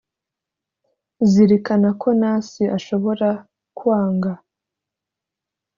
[1.31, 3.29] zirikana ko nasi ashobora
[3.77, 4.31] kwanga